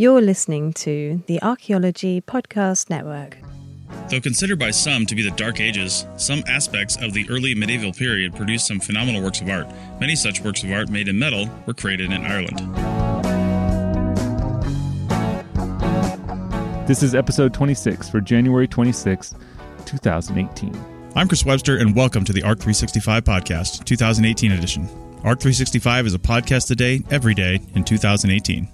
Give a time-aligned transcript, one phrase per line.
[0.00, 3.36] You're listening to the Archaeology Podcast Network.
[4.08, 7.92] Though considered by some to be the Dark Ages, some aspects of the early medieval
[7.92, 9.66] period produced some phenomenal works of art.
[10.00, 12.60] Many such works of art made in metal were created in Ireland.
[16.88, 19.34] This is episode 26 for January 26,
[19.84, 20.82] 2018.
[21.14, 24.84] I'm Chris Webster, and welcome to the ARC 365 Podcast, 2018 edition.
[25.24, 28.66] ARC 365 is a podcast a day, every day in 2018.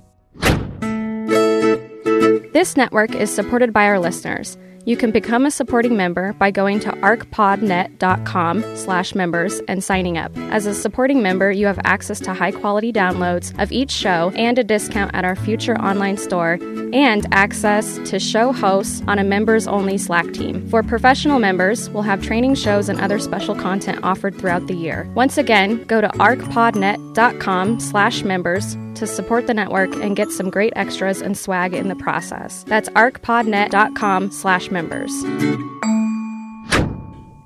[2.57, 4.57] This network is supported by our listeners.
[4.87, 10.35] You can become a supporting member by going to arcpodnet.com slash members and signing up.
[10.39, 14.65] As a supporting member, you have access to high-quality downloads of each show and a
[14.65, 16.59] discount at our future online store
[16.95, 20.67] and access to show hosts on a members-only Slack team.
[20.71, 25.07] For professional members, we'll have training shows and other special content offered throughout the year.
[25.15, 30.73] Once again, go to arcpodnet.com slash members to support the network and get some great
[30.77, 32.65] extras and swag in the process.
[32.65, 35.13] That's arcpodnet.com slash members.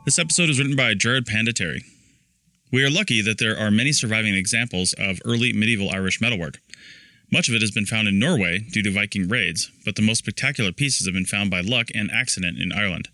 [0.04, 1.82] This episode is written by Jared Pandetteri.
[2.72, 6.58] We are lucky that there are many surviving examples of early medieval Irish metalwork.
[7.32, 10.18] Much of it has been found in Norway due to Viking raids, but the most
[10.18, 13.08] spectacular pieces have been found by luck and accident in Ireland.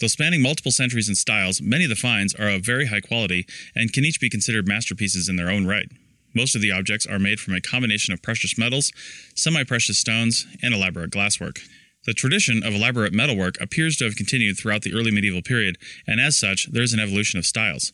[0.00, 3.46] Though spanning multiple centuries and styles, many of the finds are of very high quality
[3.76, 5.86] and can each be considered masterpieces in their own right.
[6.34, 8.92] Most of the objects are made from a combination of precious metals,
[9.34, 11.60] semi precious stones, and elaborate glasswork.
[12.04, 16.20] The tradition of elaborate metalwork appears to have continued throughout the early medieval period, and
[16.20, 17.92] as such, there is an evolution of styles.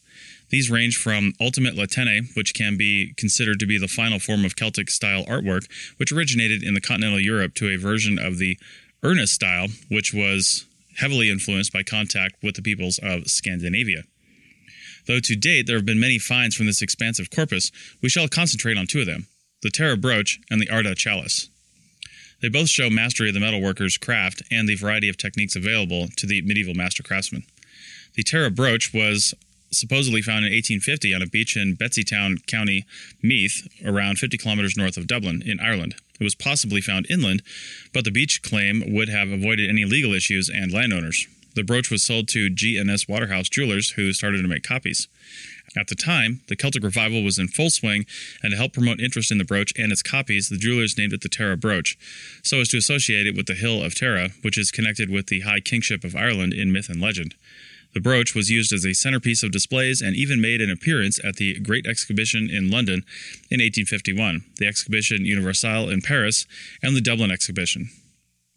[0.49, 4.47] These range from ultimate La Tène, which can be considered to be the final form
[4.47, 8.59] of Celtic style artwork, which originated in the continental Europe, to a version of the
[9.03, 10.65] Urnes style, which was
[10.97, 14.05] heavily influenced by contact with the peoples of Scandinavia.
[15.09, 18.77] Though to date there have been many finds from this expansive corpus, we shall concentrate
[18.77, 19.27] on two of them
[19.63, 21.49] the Tara brooch and the Ardagh chalice.
[22.41, 26.27] They both show mastery of the metalworker's craft and the variety of techniques available to
[26.27, 27.43] the medieval master craftsman.
[28.15, 29.35] The Tara brooch was
[29.73, 32.85] supposedly found in 1850 on a beach in Bettystown, County
[33.23, 35.97] Meath, around 50 kilometers north of Dublin, in Ireland.
[36.21, 37.43] It was possibly found inland,
[37.93, 41.27] but the beach claim would have avoided any legal issues and landowners.
[41.59, 45.09] The brooch was sold to G&S Waterhouse Jewelers, who started to make copies.
[45.77, 48.07] At the time, the Celtic revival was in full swing,
[48.45, 51.23] and to help promote interest in the brooch and its copies, the jewelers named it
[51.23, 51.99] the Tara brooch,
[52.45, 55.41] so as to associate it with the Hill of Tara, which is connected with the
[55.41, 57.35] high kingship of Ireland in myth and legend.
[57.93, 61.39] The brooch was used as a centerpiece of displays and even made an appearance at
[61.39, 63.03] the Great Exhibition in London
[63.51, 66.47] in 1851, the Exhibition Universelle in Paris,
[66.85, 67.91] and the Dublin Exhibition.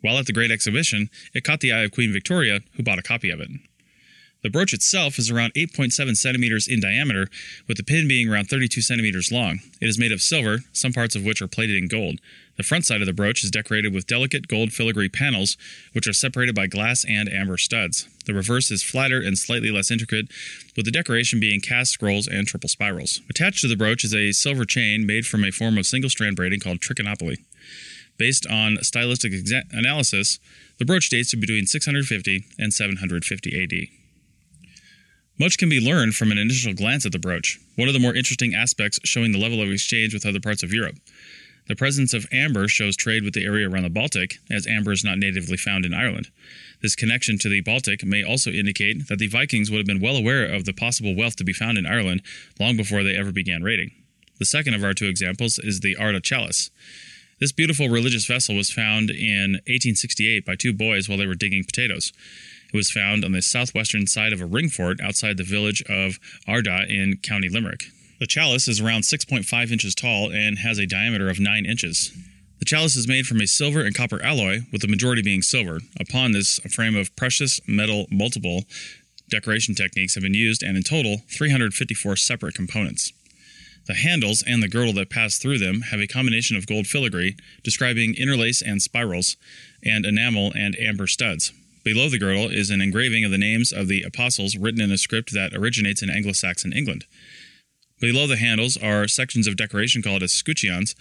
[0.02, 3.04] While at the Great Exhibition, it caught the eye of Queen Victoria, who bought a
[3.04, 3.50] copy of it.
[4.44, 7.28] The brooch itself is around 8.7 centimeters in diameter,
[7.68, 9.60] with the pin being around 32 centimeters long.
[9.80, 12.20] It is made of silver, some parts of which are plated in gold.
[12.58, 15.58] The front side of the brooch is decorated with delicate gold filigree panels,
[15.94, 18.08] which are separated by glass and amber studs.
[18.26, 20.28] The reverse is flatter and slightly less intricate,
[20.76, 23.22] with the decoration being cast scrolls and triple spirals.
[23.30, 26.36] Attached to the brooch is a silver chain made from a form of single strand
[26.36, 27.38] braiding called trichinopoly.
[28.22, 30.38] Based on stylistic exa- analysis,
[30.78, 33.88] the brooch dates to between 650 and 750 AD.
[35.40, 38.14] Much can be learned from an initial glance at the brooch, one of the more
[38.14, 40.98] interesting aspects showing the level of exchange with other parts of Europe.
[41.68, 45.04] The presence of amber shows trade with the area around the Baltic, as amber is
[45.04, 46.30] not natively found in Ireland.
[46.84, 50.16] This connection to the Baltic may also indicate that the Vikings would have been well
[50.16, 52.22] aware of the possible wealth to be found in Ireland
[52.60, 53.90] long before they ever began raiding.
[54.38, 56.70] The second of our two examples is the Ardagh chalice.
[57.42, 61.64] This beautiful religious vessel was found in 1868 by two boys while they were digging
[61.64, 62.14] potatoes.
[62.72, 66.20] It was found on the southwestern side of a ring fort outside the village of
[66.48, 67.86] Ardagh in County Limerick.
[68.20, 72.16] The chalice is around 6.5 inches tall and has a diameter of 9 inches.
[72.60, 75.80] The chalice is made from a silver and copper alloy, with the majority being silver.
[76.00, 78.66] Upon this, a frame of precious metal multiple
[79.32, 83.12] decoration techniques have been used, and in total, 354 separate components.
[83.88, 87.36] The handles and the girdle that pass through them have a combination of gold filigree,
[87.64, 89.38] describing interlace and spirals,
[89.84, 91.52] and enamel and amber studs.
[91.84, 94.98] Below the girdle is an engraving of the names of the apostles written in a
[94.98, 97.06] script that originates in Anglo Saxon England.
[98.00, 100.96] Below the handles are sections of decoration called escutcheons,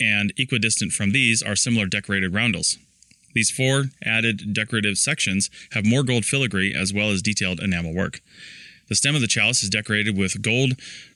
[0.00, 2.78] and equidistant from these are similar decorated roundels.
[3.34, 8.20] These four added decorative sections have more gold filigree as well as detailed enamel work.
[8.88, 10.72] The stem of the chalice is decorated with gold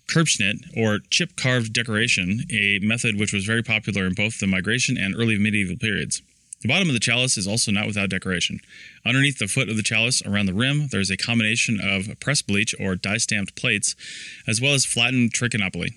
[0.09, 4.99] Kerbschnitt, or chip carved decoration, a method which was very popular in both the migration
[4.99, 6.23] and early medieval periods.
[6.61, 8.61] The bottom of the chalice is also not without decoration.
[9.05, 12.75] Underneath the foot of the chalice, around the rim, there is a combination of pressblech
[12.79, 13.97] or die stamped plates,
[14.47, 15.95] as well as flattened trichinopoly.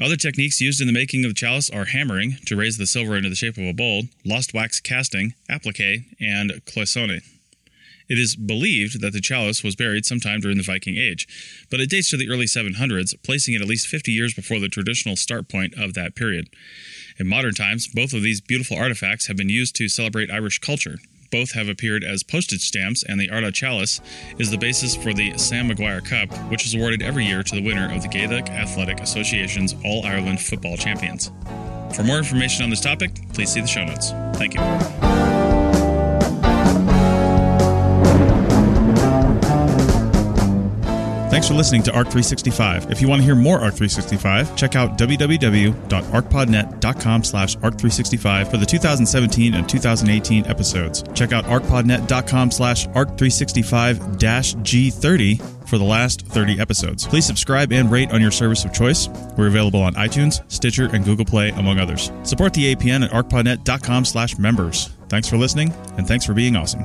[0.00, 3.16] Other techniques used in the making of the chalice are hammering to raise the silver
[3.16, 7.22] into the shape of a bowl, lost wax casting, applique, and cloisonne.
[8.12, 11.26] It is believed that the chalice was buried sometime during the Viking Age,
[11.70, 14.68] but it dates to the early 700s, placing it at least 50 years before the
[14.68, 16.50] traditional start point of that period.
[17.18, 20.98] In modern times, both of these beautiful artifacts have been used to celebrate Irish culture.
[21.30, 24.02] Both have appeared as postage stamps, and the Ardagh Chalice
[24.38, 27.62] is the basis for the Sam Maguire Cup, which is awarded every year to the
[27.62, 31.32] winner of the Gaelic Athletic Association's All Ireland Football Champions.
[31.96, 34.10] For more information on this topic, please see the show notes.
[34.36, 35.31] Thank you.
[41.32, 42.90] Thanks for listening to ARC 365.
[42.90, 48.66] If you want to hear more ARC 365, check out www.arcpodnet.com slash ARC365 for the
[48.66, 51.02] 2017 and 2018 episodes.
[51.14, 57.06] Check out arcpodnet.com slash ARC365-G30 for the last 30 episodes.
[57.06, 59.08] Please subscribe and rate on your service of choice.
[59.38, 62.12] We're available on iTunes, Stitcher, and Google Play, among others.
[62.24, 64.90] Support the APN at arcpodnet.com slash members.
[65.08, 66.84] Thanks for listening, and thanks for being awesome.